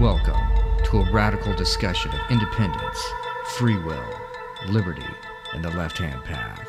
[0.00, 0.40] Welcome
[0.84, 3.04] to a radical discussion of independence,
[3.58, 4.02] free will,
[4.66, 5.04] liberty,
[5.52, 6.66] and the left hand path.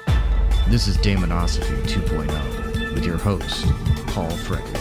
[0.68, 3.68] This is Damonosophy 2.0 with your host,
[4.08, 4.76] Paul Frederick.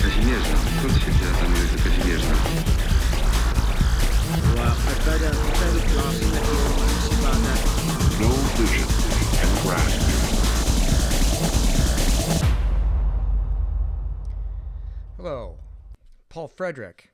[0.00, 0.56] Kazimierza.
[0.78, 2.34] Skąd się wzięła ta miłość do Kazimierza?
[4.56, 7.60] Well, I better, I better class that you about that.
[8.20, 8.88] No vision
[9.42, 10.25] and grasp.
[15.28, 15.58] Hello,
[16.28, 17.10] Paul Frederick,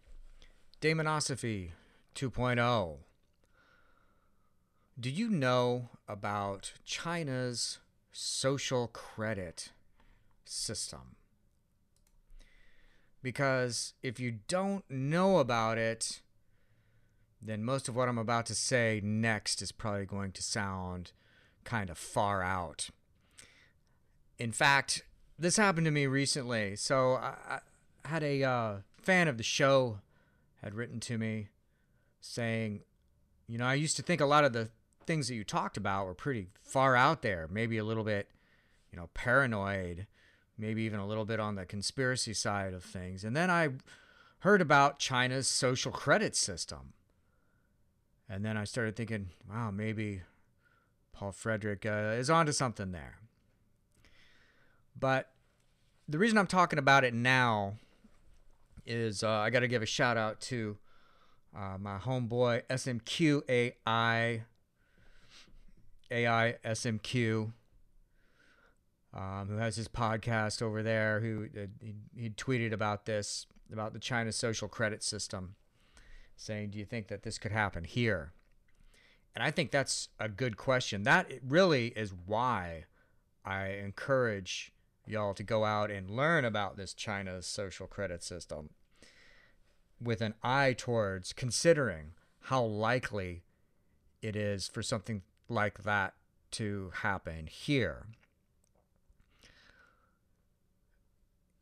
[0.82, 1.70] Damonosophy
[2.14, 2.98] 2.0.
[5.00, 7.78] Do you know about China's
[8.12, 9.70] social credit
[10.44, 11.16] system?
[13.22, 16.20] Because if you don't know about it,
[17.40, 21.12] then most of what I'm about to say next is probably going to sound
[21.64, 22.90] kind of far out.
[24.38, 25.02] In fact,
[25.38, 26.76] this happened to me recently.
[26.76, 27.60] So I
[28.04, 29.98] had a uh, fan of the show
[30.62, 31.48] had written to me
[32.20, 32.80] saying,
[33.46, 34.70] you know, I used to think a lot of the
[35.06, 38.30] things that you talked about were pretty far out there, maybe a little bit,
[38.92, 40.06] you know, paranoid,
[40.56, 43.24] maybe even a little bit on the conspiracy side of things.
[43.24, 43.70] And then I
[44.40, 46.94] heard about China's social credit system.
[48.28, 50.22] And then I started thinking, wow, maybe
[51.12, 53.18] Paul Frederick uh, is onto something there.
[54.98, 55.30] But
[56.08, 57.74] the reason I'm talking about it now
[58.86, 60.76] is uh, I got to give a shout out to
[61.56, 64.44] uh, my homeboy SMQ AI
[66.10, 67.52] AI SMQ,
[69.14, 71.20] um, who has his podcast over there.
[71.20, 75.56] Who uh, he, he tweeted about this about the China social credit system,
[76.36, 78.32] saying, "Do you think that this could happen here?"
[79.34, 81.04] And I think that's a good question.
[81.04, 82.84] That really is why
[83.44, 84.72] I encourage
[85.06, 88.70] y'all to go out and learn about this China's social credit system
[90.00, 92.12] with an eye towards considering
[92.46, 93.42] how likely
[94.20, 96.14] it is for something like that
[96.52, 98.06] to happen here.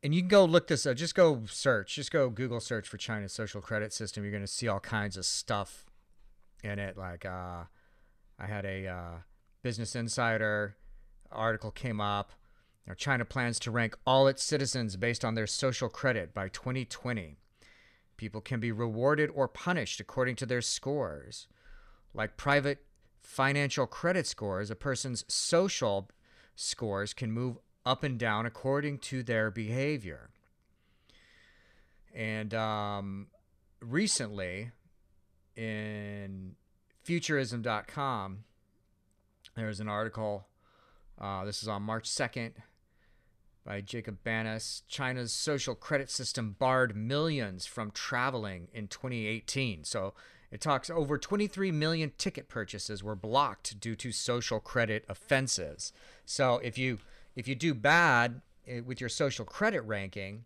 [0.03, 0.97] And you can go look this up.
[0.97, 1.95] Just go search.
[1.95, 4.23] Just go Google search for China's social credit system.
[4.23, 5.85] You're going to see all kinds of stuff
[6.63, 6.97] in it.
[6.97, 7.65] Like uh,
[8.39, 9.11] I had a uh,
[9.61, 10.75] Business Insider
[11.31, 12.31] article came up.
[12.87, 17.37] Now, China plans to rank all its citizens based on their social credit by 2020.
[18.17, 21.47] People can be rewarded or punished according to their scores.
[22.13, 22.79] Like private
[23.21, 26.09] financial credit scores, a person's social
[26.55, 30.29] scores can move up and down according to their behavior.
[32.13, 33.27] And um,
[33.79, 34.71] recently,
[35.55, 36.55] in
[37.03, 38.43] futurism.com,
[39.55, 40.47] there's an article.
[41.19, 42.51] Uh, this is on March 2nd
[43.65, 44.81] by Jacob Banas.
[44.87, 49.83] China's social credit system barred millions from traveling in 2018.
[49.83, 50.13] So
[50.51, 55.93] it talks over 23 million ticket purchases were blocked due to social credit offenses.
[56.25, 56.99] So if you
[57.35, 60.43] if you do bad eh, with your social credit ranking,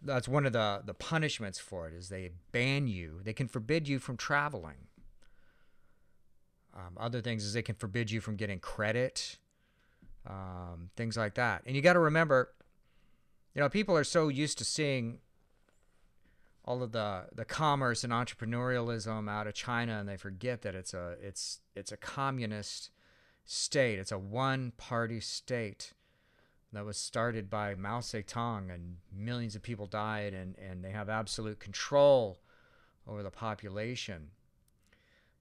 [0.00, 3.20] that's one of the the punishments for it is they ban you.
[3.22, 4.88] They can forbid you from traveling.
[6.74, 9.38] Um, other things is they can forbid you from getting credit,
[10.26, 11.62] um, things like that.
[11.66, 12.50] And you got to remember,
[13.54, 15.18] you know, people are so used to seeing
[16.64, 20.94] all of the the commerce and entrepreneurialism out of China, and they forget that it's
[20.94, 22.90] a it's it's a communist
[23.44, 23.98] state.
[23.98, 25.92] It's a one party state
[26.72, 31.08] that was started by Mao Zedong, and millions of people died, and and they have
[31.08, 32.38] absolute control
[33.08, 34.28] over the population,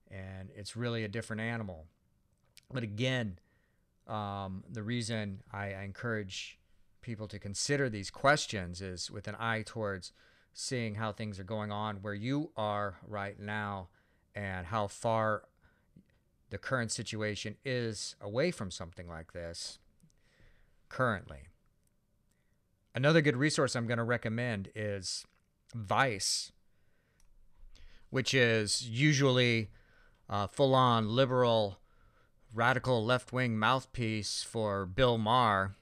[0.09, 1.85] and it's really a different animal.
[2.73, 3.37] But again,
[4.11, 6.59] um, the reason I, I encourage
[7.01, 10.11] people to consider these questions is with an eye towards
[10.53, 13.87] seeing how things are going on where you are right now
[14.35, 15.43] and how far
[16.49, 19.79] the current situation is away from something like this
[20.89, 21.47] currently.
[22.93, 25.25] Another good resource I'm going to recommend is
[25.73, 26.51] Vice,
[28.09, 29.69] which is usually
[30.27, 31.79] a full on liberal,
[32.53, 35.75] radical left wing mouthpiece for Bill Maher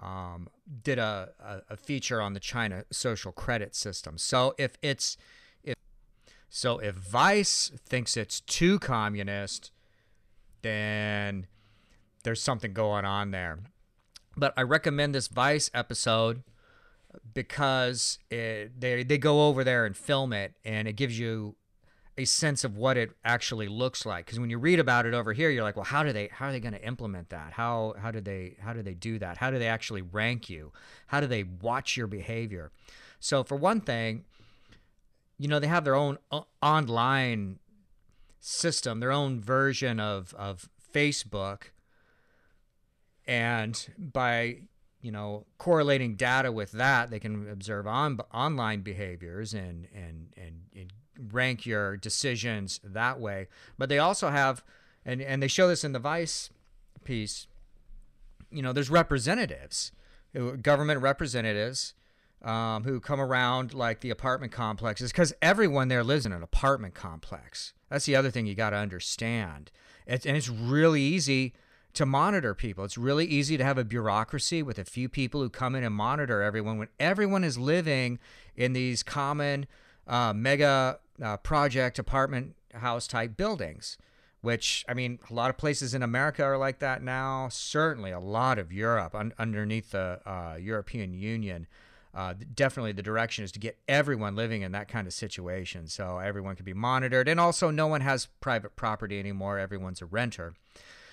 [0.00, 0.48] um,
[0.82, 4.16] did a, a, a, feature on the China social credit system.
[4.16, 5.16] So if it's
[5.64, 5.74] if
[6.48, 9.72] so if Vice thinks it's too communist,
[10.62, 11.46] then
[12.22, 13.58] there's something going on there.
[14.36, 16.44] But I recommend this Vice episode
[17.34, 21.56] because it, they they go over there and film it, and it gives you
[22.18, 25.32] a sense of what it actually looks like because when you read about it over
[25.32, 27.52] here you're like well how do they how are they going to implement that?
[27.52, 29.38] How how do they how do they do that?
[29.38, 30.72] How do they actually rank you?
[31.06, 32.72] How do they watch your behavior?
[33.20, 34.24] So for one thing
[35.38, 37.58] you know they have their own uh, online
[38.40, 41.70] system their own version of of facebook
[43.26, 44.58] and by
[45.00, 50.62] you know correlating data with that they can observe on online behaviors and and and,
[50.74, 50.92] and
[51.32, 53.48] rank your decisions that way.
[53.76, 54.64] But they also have,
[55.04, 56.50] and, and they show this in the Vice
[57.04, 57.46] piece,
[58.50, 59.92] you know, there's representatives,
[60.62, 61.94] government representatives
[62.42, 66.94] um, who come around like the apartment complexes because everyone there lives in an apartment
[66.94, 67.74] complex.
[67.90, 69.70] That's the other thing you got to understand.
[70.06, 71.54] It's, and it's really easy
[71.94, 72.84] to monitor people.
[72.84, 75.94] It's really easy to have a bureaucracy with a few people who come in and
[75.94, 78.18] monitor everyone when everyone is living
[78.56, 79.66] in these common
[80.06, 83.98] uh, mega uh, project apartment house type buildings,
[84.40, 87.48] which, I mean, a lot of places in America are like that now.
[87.50, 91.66] Certainly a lot of Europe un- underneath the uh, European Union.
[92.14, 96.18] Uh, definitely the direction is to get everyone living in that kind of situation so
[96.18, 100.54] everyone can be monitored and also no one has private property anymore everyone's a renter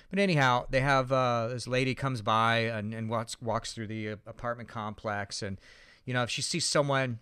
[0.10, 4.12] but anyhow they have uh, this lady comes by and, and walks, walks through the
[4.12, 5.60] uh, apartment complex and
[6.06, 7.20] you know if she sees someone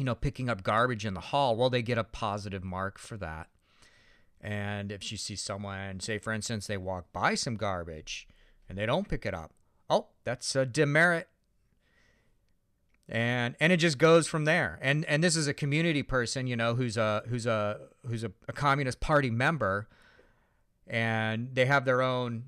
[0.00, 3.18] you know, picking up garbage in the hall, well, they get a positive mark for
[3.18, 3.48] that.
[4.40, 8.26] And if you see someone, say for instance, they walk by some garbage
[8.66, 9.52] and they don't pick it up,
[9.90, 11.28] oh, that's a demerit.
[13.10, 14.78] And and it just goes from there.
[14.80, 18.32] And and this is a community person, you know, who's a who's a who's a,
[18.48, 19.86] a communist party member,
[20.86, 22.44] and they have their own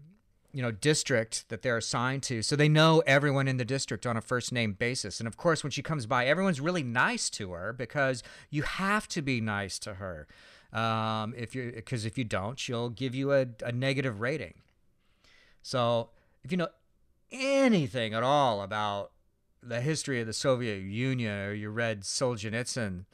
[0.53, 4.17] you know district that they're assigned to so they know everyone in the district on
[4.17, 5.19] a first name basis.
[5.19, 9.09] And of course when she comes by everyone's really nice to her because you have
[9.09, 10.27] to be nice to her.
[10.73, 14.55] Um, if you because if you don't she'll give you a, a negative rating.
[15.63, 16.11] So
[16.45, 16.69] if you know
[17.31, 19.13] anything at all about
[19.63, 23.05] the history of the soviet union or you read solzhenitsyn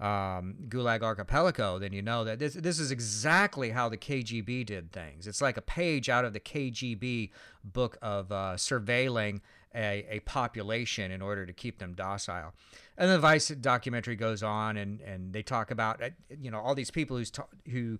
[0.00, 4.92] um, Gulag Archipelago, then you know that this this is exactly how the KGB did
[4.92, 5.26] things.
[5.26, 7.30] It's like a page out of the KGB
[7.62, 9.40] book of uh, surveilling
[9.74, 12.54] a, a population in order to keep them docile.
[12.96, 16.10] And the Vice documentary goes on, and, and they talk about uh,
[16.40, 17.98] you know all these people who's ta- who.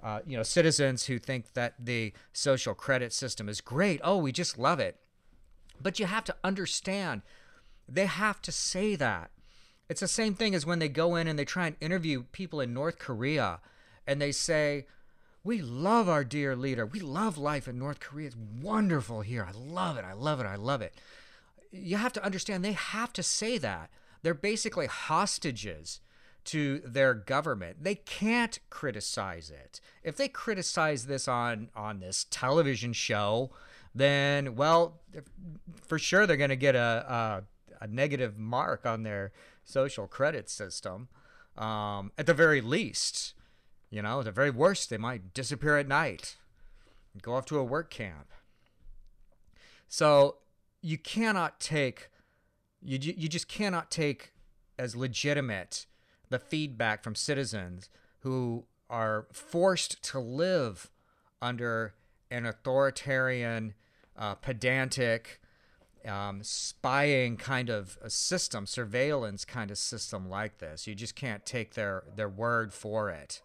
[0.00, 4.00] Uh, you know, citizens who think that the social credit system is great.
[4.04, 4.94] Oh, we just love it.
[5.82, 7.22] But you have to understand,
[7.88, 9.32] they have to say that
[9.88, 12.60] it's the same thing as when they go in and they try and interview people
[12.60, 13.60] in North Korea
[14.06, 14.86] and they say,
[15.44, 16.84] We love our dear leader.
[16.84, 18.28] We love life in North Korea.
[18.28, 19.46] It's wonderful here.
[19.48, 20.04] I love it.
[20.04, 20.46] I love it.
[20.46, 20.94] I love it.
[21.70, 23.90] You have to understand they have to say that.
[24.22, 26.00] They're basically hostages
[26.46, 27.84] to their government.
[27.84, 29.80] They can't criticize it.
[30.02, 33.50] If they criticize this on on this television show,
[33.94, 35.00] then well,
[35.86, 37.44] for sure they're going to get a,
[37.80, 39.32] a, a negative mark on their
[39.68, 41.08] social credit system.
[41.56, 43.34] Um, at the very least,
[43.90, 46.36] you know, at the very worst, they might disappear at night,
[47.20, 48.32] go off to a work camp.
[49.88, 50.36] So
[50.80, 52.08] you cannot take,
[52.82, 54.32] you, you just cannot take
[54.78, 55.86] as legitimate
[56.30, 57.88] the feedback from citizens
[58.20, 60.90] who are forced to live
[61.42, 61.94] under
[62.30, 63.74] an authoritarian,
[64.16, 65.40] uh, pedantic,
[66.06, 70.86] um, spying kind of a system, surveillance kind of system like this.
[70.86, 73.40] You just can't take their their word for it.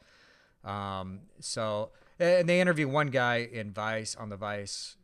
[0.64, 4.96] Um, so, and they interview one guy in Vice on the Vice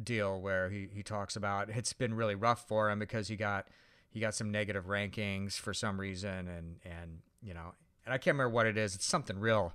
[0.00, 3.68] deal where he, he talks about it's been really rough for him because he got
[4.10, 7.74] he got some negative rankings for some reason and and you know
[8.04, 8.94] and I can't remember what it is.
[8.94, 9.74] It's something real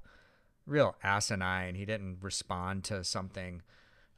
[0.65, 1.75] real asinine.
[1.75, 3.61] He didn't respond to something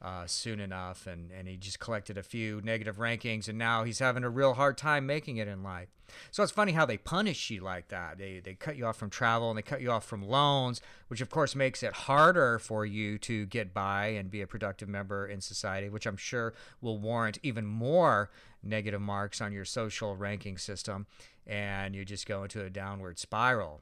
[0.02, 4.00] uh, soon enough, and, and he just collected a few negative rankings, and now he's
[4.00, 5.90] having a real hard time making it in life.
[6.32, 8.18] So it's funny how they punish you like that.
[8.18, 11.22] They, they cut you off from travel and they cut you off from loans, which
[11.22, 15.26] of course makes it harder for you to get by and be a productive member
[15.26, 18.30] in society, which I'm sure will warrant even more
[18.62, 21.08] negative marks on your social ranking system,
[21.48, 23.82] and you just go into a downward spiral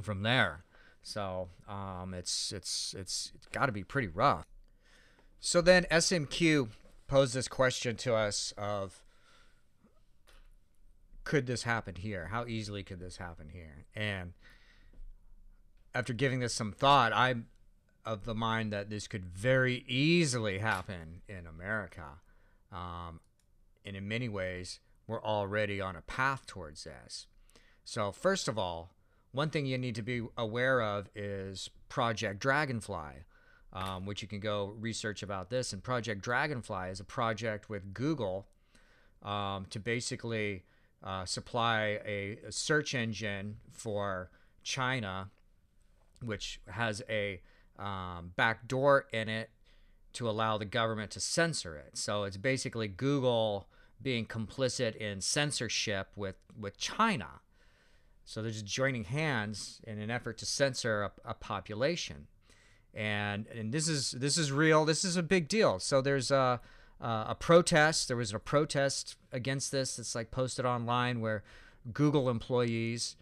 [0.00, 0.64] from there.
[1.02, 4.46] So um, it's it's it's, it's got to be pretty rough.
[5.46, 6.70] So then SMQ
[7.06, 9.04] posed this question to us of
[11.22, 12.26] could this happen here?
[12.32, 13.86] How easily could this happen here?
[13.94, 14.32] And
[15.94, 17.46] after giving this some thought, I'm
[18.04, 22.18] of the mind that this could very easily happen in America.
[22.72, 23.20] Um,
[23.84, 27.28] and in many ways, we're already on a path towards this.
[27.84, 28.96] So, first of all,
[29.30, 33.26] one thing you need to be aware of is Project Dragonfly,
[33.72, 35.72] um, which you can go research about this.
[35.72, 38.46] And Project Dragonfly is a project with Google
[39.22, 40.64] um, to basically
[41.02, 44.30] uh, supply a, a search engine for
[44.62, 45.30] China,
[46.22, 47.40] which has a
[47.78, 49.50] um, back door in it
[50.14, 51.98] to allow the government to censor it.
[51.98, 53.68] So it's basically Google
[54.00, 57.40] being complicit in censorship with, with China.
[58.24, 62.26] So they're just joining hands in an effort to censor a, a population.
[62.96, 64.86] And, and this is this is real.
[64.86, 65.78] This is a big deal.
[65.78, 66.60] So there's a,
[67.00, 68.08] a protest.
[68.08, 69.98] There was a protest against this.
[69.98, 71.44] It's like posted online where
[71.92, 73.16] Google employees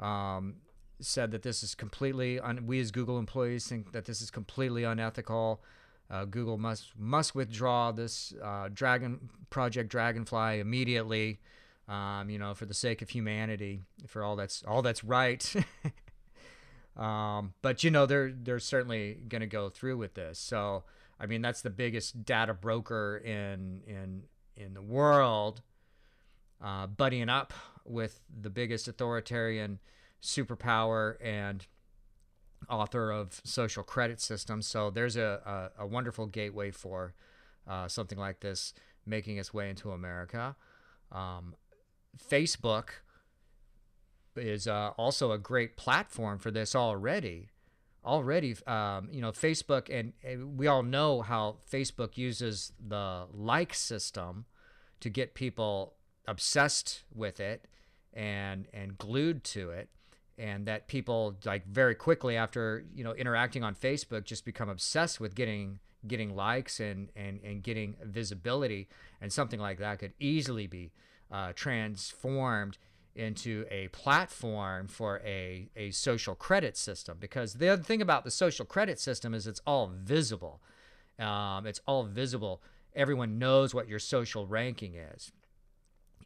[0.00, 0.56] um,
[1.00, 2.40] said that this is completely.
[2.40, 5.62] Un- we as Google employees think that this is completely unethical.
[6.10, 11.40] Uh, Google must must withdraw this uh, Dragon Project Dragonfly immediately.
[11.86, 15.54] Um, you know, for the sake of humanity, for all that's all that's right.
[16.98, 20.38] um, but you know, they're they're certainly going to go through with this.
[20.38, 20.84] So
[21.20, 24.22] I mean, that's the biggest data broker in in
[24.56, 25.62] in the world,
[26.62, 27.52] uh, buddying up
[27.84, 29.78] with the biggest authoritarian
[30.20, 31.66] superpower and
[32.68, 34.66] author of social credit systems.
[34.66, 37.14] So there's a, a, a wonderful gateway for
[37.68, 38.74] uh, something like this
[39.06, 40.56] making its way into America.
[41.12, 41.54] Um,
[42.30, 42.88] Facebook
[44.38, 47.50] is uh, also a great platform for this already.
[48.04, 53.74] Already, um, you know, Facebook, and, and we all know how Facebook uses the like
[53.74, 54.46] system
[55.00, 55.94] to get people
[56.26, 57.66] obsessed with it
[58.12, 59.88] and and glued to it
[60.38, 65.20] and that people like very quickly after you know interacting on Facebook just become obsessed
[65.20, 68.88] with getting getting likes and and and getting visibility
[69.20, 70.92] and something like that could easily be
[71.30, 72.78] uh, transformed
[73.18, 77.18] into a platform for a, a social credit system.
[77.20, 80.60] Because the other thing about the social credit system is it's all visible.
[81.18, 82.62] Um, it's all visible.
[82.94, 85.32] Everyone knows what your social ranking is.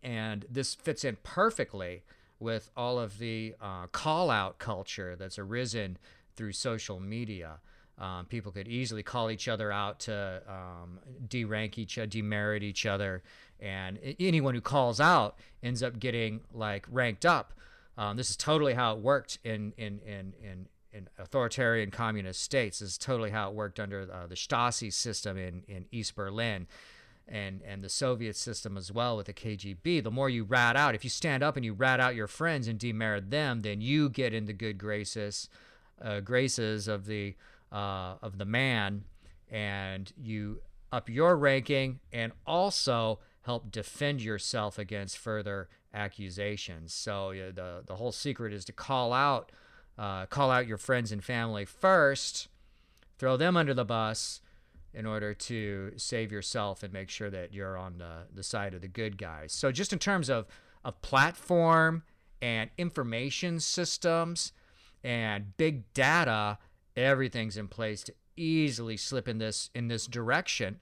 [0.03, 2.03] And this fits in perfectly
[2.39, 5.97] with all of the uh, call out culture that's arisen
[6.35, 7.61] through social media.
[8.03, 12.85] Um, people could easily call each other out to um, derank each other, demerit each
[12.85, 13.23] other,
[13.61, 17.55] and anyone who calls out ends up getting like ranked up.
[17.97, 22.81] Um, this is totally how it worked in in in in, in authoritarian communist states.
[22.81, 26.67] This is totally how it worked under uh, the Stasi system in in East Berlin
[27.29, 30.03] and and the Soviet system as well with the KGB.
[30.03, 32.67] The more you rat out, if you stand up and you rat out your friends
[32.67, 35.49] and demerit them, then you get into good graces,
[36.01, 37.37] uh, graces of the
[37.73, 39.05] uh, of the man,
[39.51, 40.61] and you
[40.93, 46.93] up your ranking and also help defend yourself against further accusations.
[46.93, 49.53] So uh, the the whole secret is to call out
[49.99, 52.49] uh, call out your friends and family first,
[53.19, 54.41] throw them under the bus
[54.95, 58.81] in order to save yourself and make sure that you're on the, the side of
[58.81, 59.53] the good guys.
[59.53, 60.47] So, just in terms of,
[60.85, 62.03] of platform
[62.41, 64.53] and information systems
[65.03, 66.59] and big data,
[66.97, 70.81] everything's in place to easily slip in this in this direction.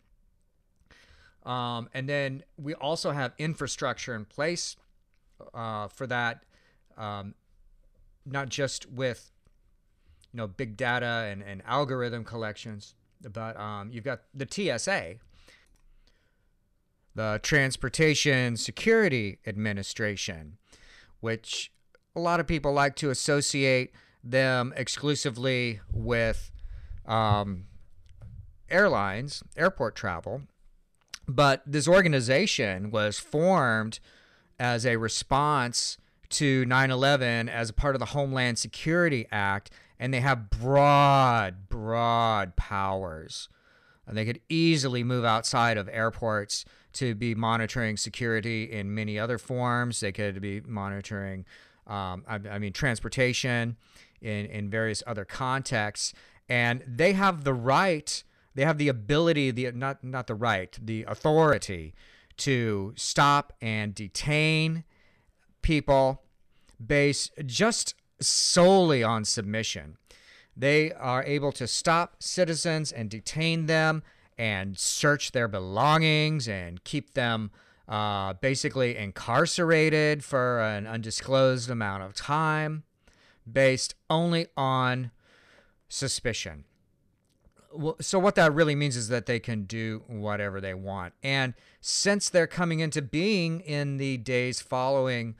[1.44, 4.76] Um, and then we also have infrastructure in place
[5.54, 6.44] uh, for that,
[6.98, 7.34] um,
[8.26, 9.30] not just with
[10.32, 12.94] you know big data and, and algorithm collections,
[13.32, 15.14] but um, you've got the TSA,
[17.14, 20.58] the Transportation Security Administration,
[21.20, 21.72] which
[22.14, 26.50] a lot of people like to associate them exclusively with
[27.06, 27.64] um,
[28.68, 30.42] airlines, airport travel.
[31.26, 34.00] But this organization was formed
[34.58, 35.96] as a response
[36.30, 41.68] to 9 11 as a part of the Homeland Security Act and they have broad,
[41.68, 43.50] broad powers.
[44.06, 49.36] And they could easily move outside of airports to be monitoring security in many other
[49.36, 50.00] forms.
[50.00, 51.44] They could be monitoring,
[51.86, 53.76] um, I, I mean, transportation
[54.20, 56.12] in, in various other contexts.
[56.48, 58.22] And they have the right,
[58.54, 61.94] they have the ability, the not not the right, the authority
[62.38, 64.84] to stop and detain
[65.62, 66.22] people
[66.84, 69.96] based just solely on submission.
[70.56, 74.02] They are able to stop citizens and detain them
[74.36, 77.50] and search their belongings and keep them
[77.88, 82.84] uh, basically incarcerated for an undisclosed amount of time
[83.52, 85.10] based only on
[85.88, 86.64] suspicion.
[88.00, 91.14] So, what that really means is that they can do whatever they want.
[91.22, 95.36] And since they're coming into being in the days following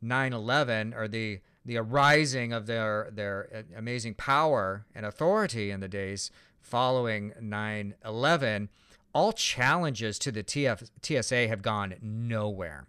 [0.00, 5.80] 9 11 or the the arising of their their uh, amazing power and authority in
[5.80, 6.30] the days
[6.60, 8.68] following 9/11,
[9.14, 12.86] all challenges to the TF, TSA have gone nowhere,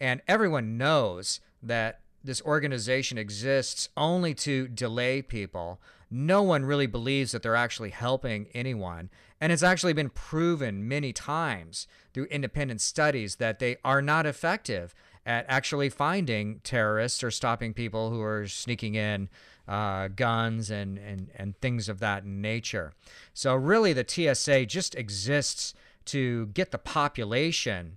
[0.00, 5.80] and everyone knows that this organization exists only to delay people.
[6.10, 9.08] No one really believes that they're actually helping anyone.
[9.40, 14.94] And it's actually been proven many times through independent studies that they are not effective
[15.24, 19.30] at actually finding terrorists or stopping people who are sneaking in
[19.66, 22.92] uh, guns and, and, and things of that nature.
[23.32, 25.72] So, really, the TSA just exists
[26.06, 27.96] to get the population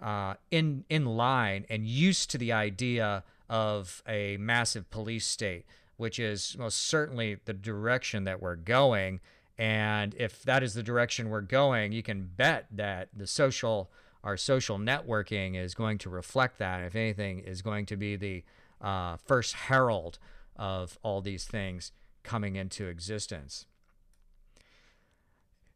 [0.00, 5.64] uh, in, in line and used to the idea of a massive police state,
[5.96, 9.20] which is most certainly the direction that we're going.
[9.56, 13.90] And if that is the direction we're going, you can bet that the social,
[14.22, 16.82] our social networking is going to reflect that.
[16.82, 18.44] If anything, is going to be the
[18.80, 20.18] uh, first herald
[20.56, 23.66] of all these things coming into existence.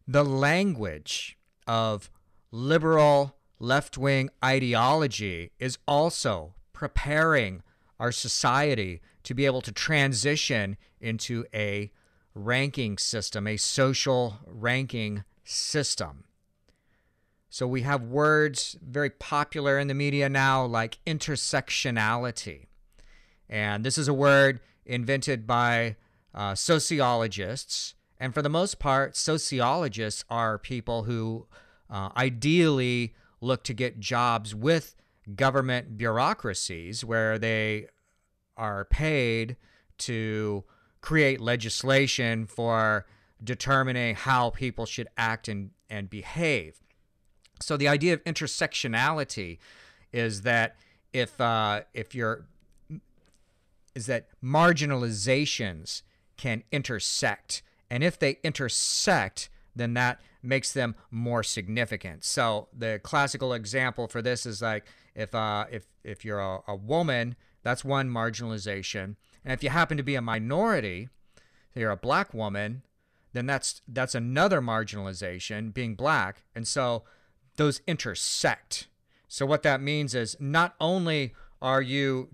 [0.07, 2.11] The language of
[2.51, 7.63] liberal left wing ideology is also preparing
[8.01, 11.93] our society to be able to transition into a
[12.35, 16.25] ranking system, a social ranking system.
[17.49, 22.67] So we have words very popular in the media now like intersectionality.
[23.49, 25.95] And this is a word invented by
[26.35, 27.95] uh, sociologists.
[28.19, 31.47] And for the most part, sociologists are people who
[31.89, 34.97] uh, ideally look to get jobs with
[35.35, 37.87] government bureaucracies where they
[38.57, 39.57] are paid
[39.99, 40.65] to
[41.01, 43.07] create legislation for
[43.43, 46.81] determining how people should act and, and behave.
[47.61, 49.59] So the idea of intersectionality
[50.13, 50.77] is that
[51.13, 52.47] if uh, if you're
[53.95, 56.03] is that marginalizations
[56.37, 62.25] can intersect, and if they intersect, then that makes them more significant.
[62.25, 64.85] So the classical example for this is like
[65.15, 69.97] if uh, if if you're a, a woman, that's one marginalization, and if you happen
[69.97, 71.09] to be a minority,
[71.75, 72.83] you're a black woman,
[73.33, 77.05] then that's that's another marginalization, being black, and so
[77.57, 78.89] those intersect.
[79.29, 82.29] So what that means is not only are you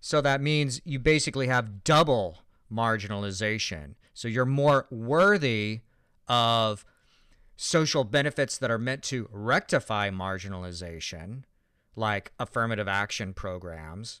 [0.00, 3.94] so that means you basically have double marginalization.
[4.12, 5.80] So you're more worthy
[6.28, 6.84] of
[7.56, 11.44] social benefits that are meant to rectify marginalization,
[11.96, 14.20] like affirmative action programs,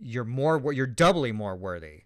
[0.00, 2.02] you're more you're doubly more worthy.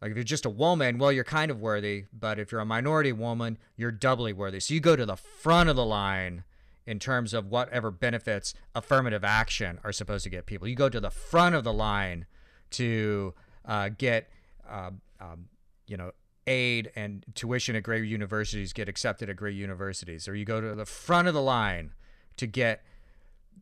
[0.00, 2.66] Like if you're just a woman, well, you're kind of worthy, but if you're a
[2.66, 4.60] minority woman, you're doubly worthy.
[4.60, 6.44] So you go to the front of the line
[6.86, 10.68] in terms of whatever benefits affirmative action are supposed to get people.
[10.68, 12.26] You go to the front of the line
[12.70, 14.30] to uh, get,
[14.68, 15.48] uh, um,
[15.86, 16.12] you know,
[16.46, 20.74] aid and tuition at great universities get accepted at great universities, or you go to
[20.74, 21.92] the front of the line
[22.38, 22.82] to get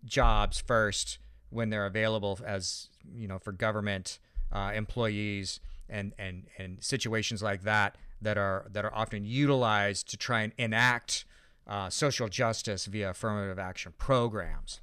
[0.04, 1.18] jobs first
[1.50, 4.18] when they're available as you know for government
[4.52, 10.16] uh, employees and and and situations like that that are that are often utilized to
[10.16, 11.24] try and enact
[11.66, 14.80] uh, social justice via affirmative action programs.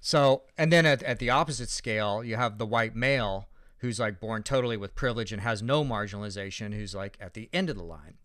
[0.00, 4.20] So, and then at, at the opposite scale, you have the white male who's like
[4.20, 7.84] born totally with privilege and has no marginalization, who's like at the end of the
[7.84, 8.16] line.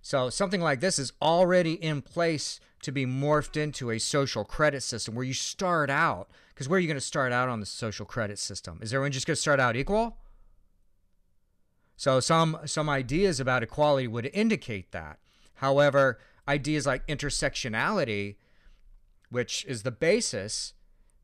[0.00, 4.82] So something like this is already in place to be morphed into a social credit
[4.82, 7.66] system where you start out because where are you going to start out on the
[7.66, 8.78] social credit system?
[8.82, 10.16] Is everyone just going to start out equal?
[11.96, 15.18] So some some ideas about equality would indicate that.
[15.54, 18.36] However, ideas like intersectionality,
[19.30, 20.74] which is the basis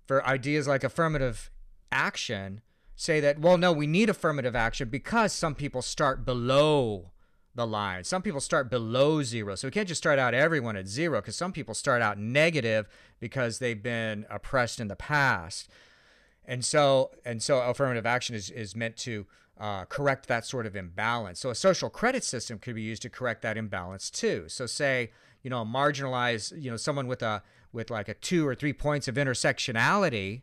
[0.07, 1.51] for ideas like affirmative
[1.93, 2.61] action,
[2.97, 7.13] say that, well, no, we need affirmative action because some people start below
[7.55, 8.05] the line.
[8.05, 9.55] Some people start below zero.
[9.55, 12.89] So we can't just start out everyone at zero because some people start out negative
[13.21, 15.71] because they've been oppressed in the past.
[16.45, 19.27] And so and so affirmative action is, is meant to
[19.59, 21.41] uh, correct that sort of imbalance.
[21.41, 24.45] So a social credit system could be used to correct that imbalance too.
[24.49, 25.13] So say,
[25.43, 29.09] you know, marginalize, you know, someone with a with like a two or three points
[29.09, 30.43] of intersectionality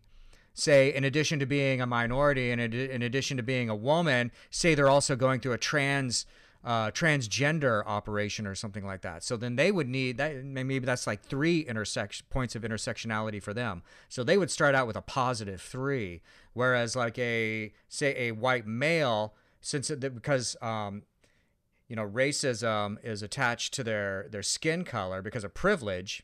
[0.53, 4.75] say, in addition to being a minority and in addition to being a woman, say
[4.75, 6.25] they're also going through a trans
[6.63, 9.23] uh, transgender operation or something like that.
[9.23, 10.43] So then they would need that.
[10.43, 13.83] Maybe that's like three intersection points of intersectionality for them.
[14.09, 16.21] So they would start out with a positive three,
[16.53, 21.03] whereas like a say a white male, since it, because um,
[21.87, 26.23] you know racism is attached to their their skin color because of privilege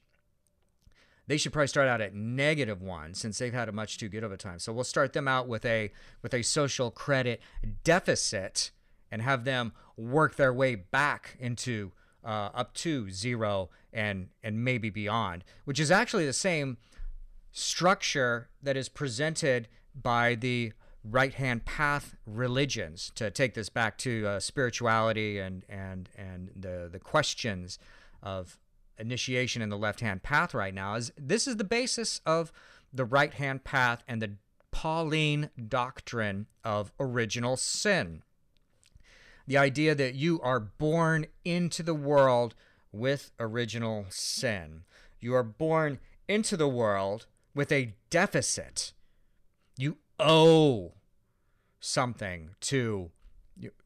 [1.27, 4.23] they should probably start out at negative one since they've had a much too good
[4.23, 4.59] of a time.
[4.59, 7.41] So we'll start them out with a with a social credit
[7.83, 8.71] deficit
[9.11, 11.91] and have them work their way back into
[12.23, 16.77] uh, up to zero and and maybe beyond, which is actually the same
[17.51, 24.27] structure that is presented by the right hand path religions to take this back to
[24.27, 27.79] uh, spirituality and and and the the questions
[28.21, 28.59] of
[28.99, 32.51] initiation in the left hand path right now is this is the basis of
[32.93, 34.31] the right hand path and the
[34.71, 38.21] Pauline doctrine of original sin
[39.47, 42.53] the idea that you are born into the world
[42.91, 44.83] with original sin.
[45.19, 48.93] You are born into the world with a deficit.
[49.77, 50.93] You owe
[51.79, 53.11] something to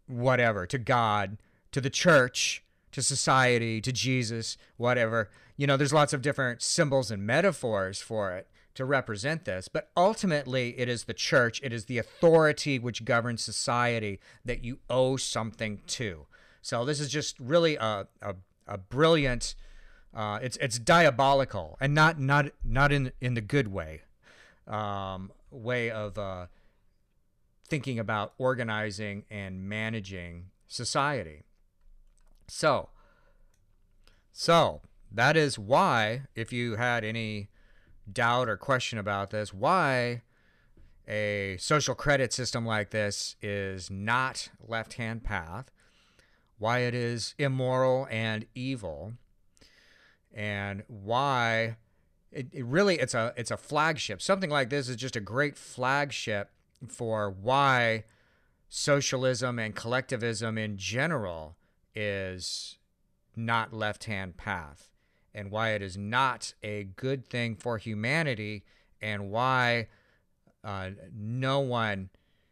[0.08, 1.38] whatever, to God,
[1.72, 5.30] to the church, to society, to Jesus, whatever.
[5.56, 9.90] You know, there's lots of different symbols and metaphors for it to represent this, but
[9.96, 15.18] ultimately it is the church, it is the authority which governs society that you owe
[15.18, 16.26] something to.
[16.62, 18.36] So this is just really a, a,
[18.68, 19.56] a brilliant,
[20.14, 24.02] uh, it's it's diabolical and not not not in in the good way,
[24.68, 26.48] um, way of uh,
[27.68, 31.44] thinking about organizing and managing society.
[32.48, 32.90] So,
[34.34, 34.82] so
[35.12, 37.50] that is why, if you had any
[38.12, 40.22] doubt or question about this, why
[41.08, 45.72] a social credit system like this is not left hand path,
[46.58, 49.14] why it is immoral and evil,
[50.34, 51.78] and why
[52.32, 54.22] it, it really it's a it's a flagship.
[54.22, 56.52] Something like this is just a great flagship
[56.88, 58.06] for why
[58.70, 61.58] socialism and collectivism in general
[61.94, 62.78] is
[63.36, 64.91] not left hand path
[65.34, 68.64] and why it is not a good thing for humanity
[69.02, 69.88] and why
[70.64, 72.10] uh, no one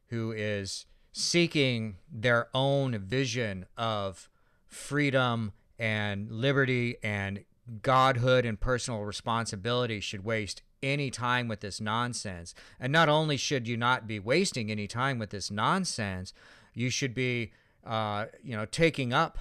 [0.08, 4.30] who is seeking their own vision of
[4.66, 7.44] freedom and liberty and
[7.82, 12.56] godhood and personal responsibility should waste any time with this nonsense.
[12.80, 16.34] And not only should you not be wasting any time with this nonsense,
[16.74, 17.52] you should be,
[17.86, 19.40] uh, you know, taking up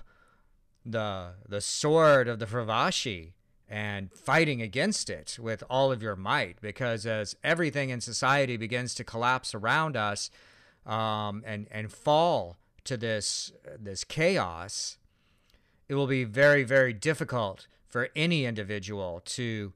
[0.91, 3.33] the the sword of the Fravashi
[3.69, 6.61] and fighting against it with all of your might.
[6.61, 10.31] Because as everything in society begins to collapse around us
[10.87, 14.99] um, and and fall to this this chaos,
[15.89, 19.73] it will be very very difficult for any individual to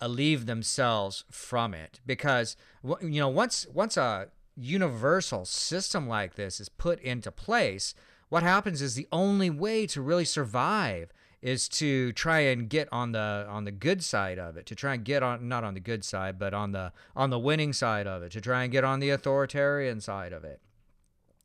[0.00, 2.56] alleviate themselves from it because
[3.00, 4.26] you know once once a
[4.56, 7.94] universal system like this is put into place
[8.32, 13.12] what happens is the only way to really survive is to try and get on
[13.12, 15.80] the on the good side of it to try and get on not on the
[15.80, 18.84] good side but on the on the winning side of it to try and get
[18.84, 20.62] on the authoritarian side of it.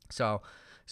[0.08, 0.40] So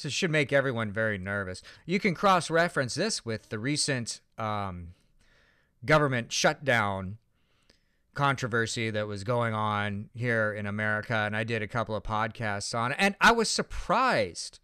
[0.03, 1.63] this should make everyone very nervous.
[1.87, 4.89] You can cross reference this with the recent um,
[5.87, 7.17] government shutdown
[8.13, 12.79] controversy that was going on here in America, and I did a couple of podcasts
[12.79, 14.61] on it, and I was surprised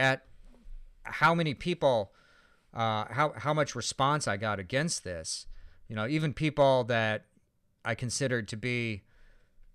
[0.00, 0.26] at
[1.04, 2.12] how many people,
[2.72, 5.46] uh, how how much response I got against this.
[5.88, 7.26] You know, even people that
[7.84, 9.02] I considered to be,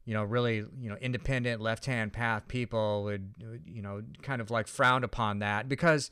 [0.05, 3.33] you know, really you know independent left hand path people would
[3.65, 6.11] you know kind of like frown upon that because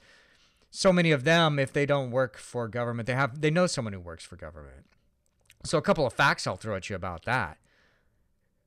[0.69, 3.93] so many of them, if they don't work for government, they have they know someone
[3.93, 4.85] who works for government
[5.67, 7.57] so a couple of facts I'll throw at you about that.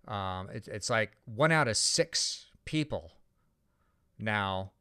[0.07, 3.13] Um, it, it's like one out of six people
[4.19, 4.73] now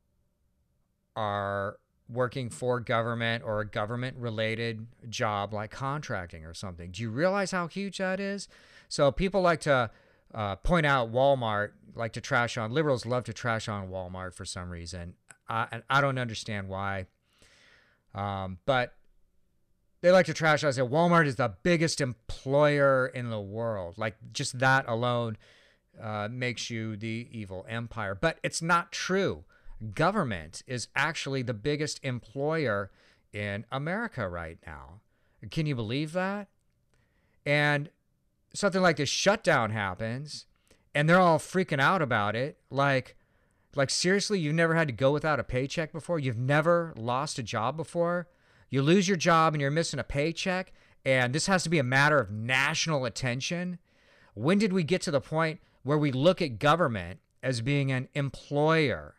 [1.16, 1.78] are
[2.10, 6.92] working for government or a government related job like contracting or something.
[6.92, 8.48] Do you realize how huge that is?
[8.88, 9.92] So people like to
[10.34, 14.46] uh, point out Walmart, like to trash on liberals love to trash on Walmart for
[14.46, 15.14] some reason.
[15.48, 17.06] I, and I don't understand why.
[18.16, 18.96] Um, but
[20.02, 20.78] they like to trash us.
[20.78, 23.98] Say Walmart is the biggest employer in the world.
[23.98, 25.38] Like just that alone
[26.02, 28.16] uh, makes you the evil empire.
[28.16, 29.44] But it's not true.
[29.94, 32.92] Government is actually the biggest employer
[33.32, 35.02] in America right now.
[35.52, 36.48] Can you believe that?
[37.46, 37.90] And
[38.54, 40.46] something like this shutdown happens,
[40.94, 42.58] and they're all freaking out about it.
[42.70, 43.16] Like,
[43.76, 46.20] like seriously, you've never had to go without a paycheck before.
[46.20, 48.28] You've never lost a job before
[48.70, 50.72] you lose your job and you're missing a paycheck,
[51.04, 53.80] and this has to be a matter of national attention.
[54.36, 58.10] When did we get to the point where we look at government as being an
[58.14, 59.16] employer?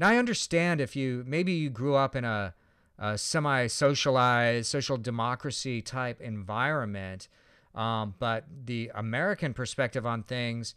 [0.00, 2.54] Now, I understand if you maybe you grew up in a,
[2.98, 7.28] a semi socialized, social democracy type environment.
[7.74, 10.74] Um, but the American perspective on things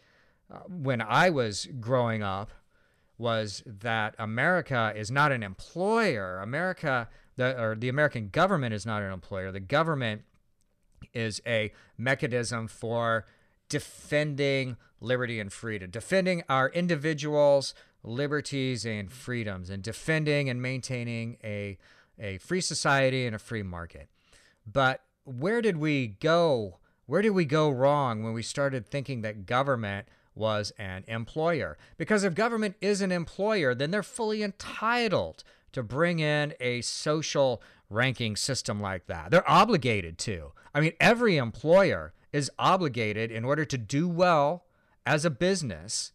[0.54, 2.52] uh, when I was growing up
[3.18, 6.42] was that America is not an employer.
[6.42, 7.08] America,
[7.38, 9.54] the, or the American government is not an employer.
[9.54, 10.24] The government
[11.14, 13.26] is a mechanism for
[13.70, 21.78] defending liberty and freedom, defending our individuals' liberties and freedoms, and defending and maintaining a,
[22.20, 24.10] a free society and a free market.
[24.72, 26.80] But where did we go?
[27.06, 31.78] Where did we go wrong when we started thinking that government was an employer?
[31.98, 37.62] Because if government is an employer, then they're fully entitled to bring in a social
[37.90, 39.32] ranking system like that.
[39.32, 40.54] They're obligated to.
[40.74, 44.66] I mean, every employer is obligated in order to do well
[45.06, 46.12] as a business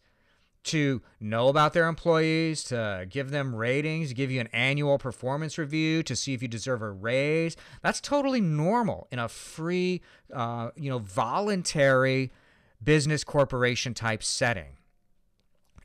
[0.65, 6.03] to know about their employees, to give them ratings, give you an annual performance review,
[6.03, 7.55] to see if you deserve a raise.
[7.81, 10.01] That's totally normal in a free,
[10.33, 12.31] uh, you know, voluntary
[12.83, 14.77] business corporation type setting.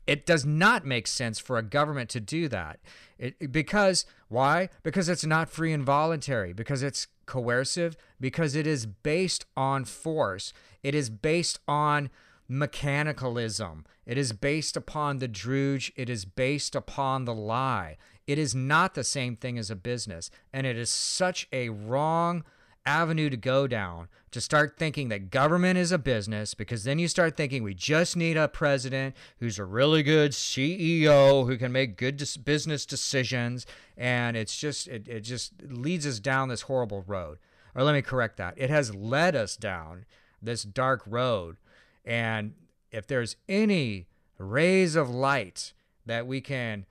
[0.07, 2.79] It does not make sense for a government to do that.
[3.17, 4.69] It, because why?
[4.83, 10.53] Because it's not free and voluntary, because it's coercive, because it is based on force.
[10.83, 12.11] It is based on
[12.49, 13.85] mechanicalism.
[14.05, 15.91] It is based upon the drudge.
[15.95, 17.97] It is based upon the lie.
[18.27, 20.29] It is not the same thing as a business.
[20.53, 22.43] And it is such a wrong
[22.85, 27.07] avenue to go down to start thinking that government is a business because then you
[27.07, 31.97] start thinking we just need a president who's a really good CEO who can make
[31.97, 33.65] good business decisions
[33.97, 37.39] and it's just it, it just leads us down this horrible road
[37.73, 40.05] or let me correct that it has led us down
[40.41, 41.57] this dark road
[42.05, 42.53] and
[42.91, 45.73] if there's any rays of light
[46.05, 46.85] that we can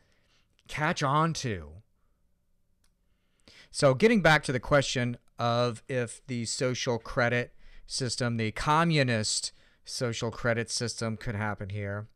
[0.69, 1.75] catch on to
[3.77, 7.53] so, getting back to the question of if the social credit
[7.89, 9.51] system, the communist
[9.85, 12.07] social credit system, could happen here.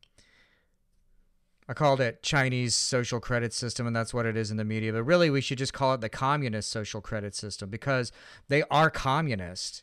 [1.69, 4.93] I called it Chinese social credit system, and that's what it is in the media.
[4.93, 8.13] But really, we should just call it the communist social credit system because
[8.47, 9.83] they are communist.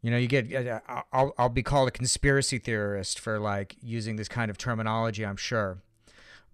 [0.00, 0.82] You know, you get,
[1.12, 5.36] I'll, I'll be called a conspiracy theorist for like using this kind of terminology, I'm
[5.36, 5.78] sure.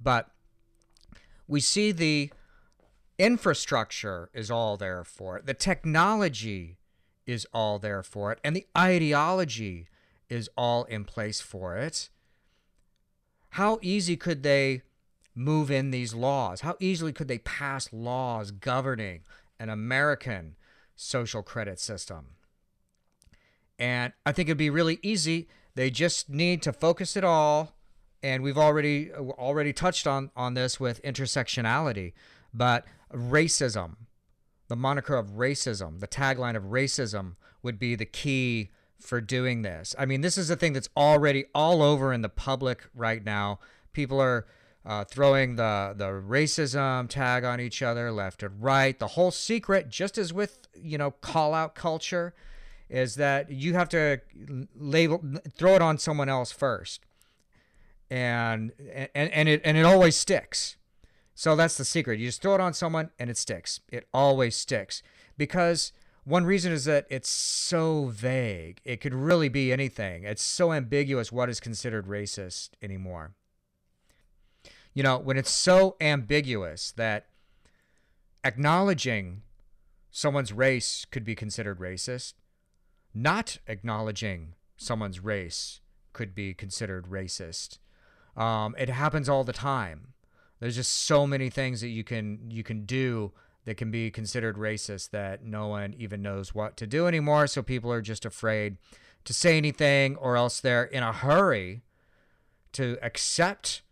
[0.01, 0.31] But
[1.47, 2.33] we see the
[3.19, 5.47] infrastructure is all there for it.
[5.47, 6.79] The technology
[7.27, 8.39] is all there for it.
[8.43, 9.89] And the ideology
[10.29, 12.09] is all in place for it.
[13.51, 14.83] How easy could they
[15.35, 16.63] move in these laws?
[16.63, 19.21] How easily could they pass laws governing
[19.61, 20.57] an American
[20.97, 22.34] social credit system?
[23.79, 25.49] And I think it'd be really easy.
[25.75, 27.77] They just need to focus it all.
[28.23, 32.15] And we've already already touched on, on this with intersectionality,
[32.55, 33.97] but racism,
[34.69, 39.95] the moniker of racism, the tagline of racism would be the key for doing this.
[39.99, 43.59] I mean, this is a thing that's already all over in the public right now.
[43.93, 44.47] People are
[44.87, 48.99] uh, throwing the the racism tag on each other left and right.
[48.99, 52.35] The whole secret, just as with you know call out culture,
[52.89, 54.21] is that you have to
[54.77, 55.23] label
[55.57, 57.05] throw it on someone else first,
[58.11, 58.73] and
[59.15, 60.77] and and it and it always sticks.
[61.35, 62.21] So that's the secret.
[62.21, 63.81] You just throw it on someone and it sticks.
[63.91, 65.03] It always sticks.
[65.37, 65.93] Because
[66.23, 68.81] one reason is that it's so vague.
[68.85, 70.25] It could really be anything.
[70.25, 73.35] It's so ambiguous what is considered racist anymore.
[74.95, 77.27] You know, when it's so ambiguous that
[78.45, 79.43] acknowledging
[80.13, 82.35] someone's race could be considered racist,
[83.15, 85.81] not acknowledging someone's race
[86.13, 87.79] could be considered racist.
[88.37, 90.15] Um, it happens all the time.
[90.61, 93.33] There's just so many things that you can you can do
[93.65, 97.47] that can be considered racist that no one even knows what to do anymore.
[97.47, 98.77] So people are just afraid
[99.25, 101.83] to say anything, or else they're in a hurry
[102.73, 103.83] to accept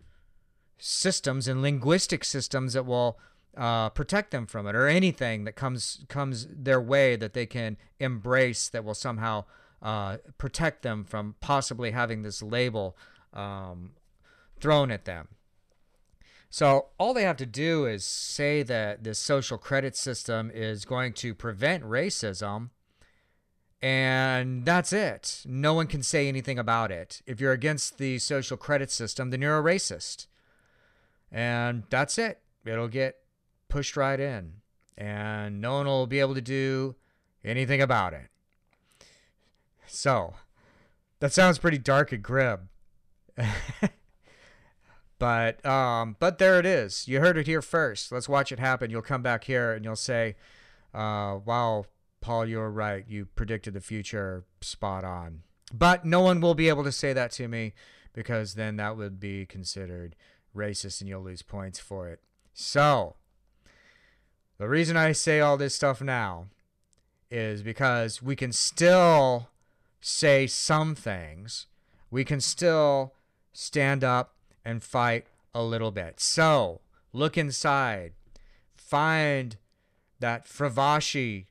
[0.78, 3.18] systems and linguistic systems that will
[3.56, 7.76] uh, protect them from it, or anything that comes comes their way that they can
[7.98, 9.44] embrace that will somehow
[9.82, 12.96] uh, protect them from possibly having this label
[13.32, 13.92] um,
[14.60, 15.28] thrown at them.
[16.48, 21.14] So all they have to do is say that this social credit system is going
[21.14, 22.68] to prevent racism.
[23.80, 25.42] And that's it.
[25.46, 27.22] No one can say anything about it.
[27.26, 30.26] If you're against the social credit system, then you're a racist.
[31.32, 32.42] And that's it.
[32.64, 33.16] It'll get
[33.72, 34.54] pushed right in.
[34.96, 36.94] And no one will be able to do
[37.44, 38.28] anything about it.
[39.86, 40.34] So,
[41.20, 42.68] that sounds pretty dark and grim.
[45.22, 47.06] But um, but there it is.
[47.06, 48.10] You heard it here first.
[48.10, 48.90] Let's watch it happen.
[48.90, 50.34] You'll come back here and you'll say,
[50.92, 51.84] uh, "Wow,
[52.20, 53.04] Paul, you're right.
[53.06, 55.42] You predicted the future spot on.
[55.72, 57.72] But no one will be able to say that to me
[58.12, 60.16] because then that would be considered
[60.56, 62.18] racist and you'll lose points for it.
[62.52, 63.14] So,
[64.62, 66.46] the reason I say all this stuff now
[67.32, 69.48] is because we can still
[70.00, 71.66] say some things.
[72.12, 73.12] We can still
[73.52, 76.20] stand up and fight a little bit.
[76.20, 76.80] So,
[77.12, 78.12] look inside.
[78.76, 79.56] Find
[80.20, 81.46] that Fravashi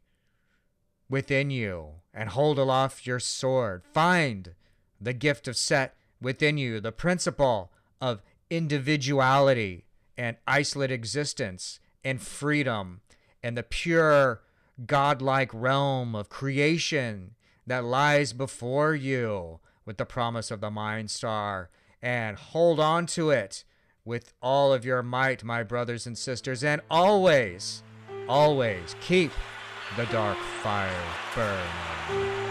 [1.09, 3.83] within you and hold aloft your sword.
[3.83, 4.55] Find
[5.01, 9.83] the gift of Set within you, the principle of individuality
[10.17, 13.01] and isolate existence and freedom
[13.43, 14.41] and the pure
[14.85, 17.35] godlike realm of creation
[17.67, 21.69] that lies before you with the promise of the Mind Star
[22.01, 23.63] and hold on to it
[24.03, 27.83] with all of your might, my brothers and sisters, and always,
[28.27, 29.31] always keep
[29.95, 30.91] the dark fire
[31.35, 32.41] burning.